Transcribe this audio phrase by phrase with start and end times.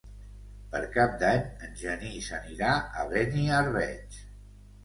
[0.71, 4.21] Per Cap d'Any en Genís anirà a Beniarbeig.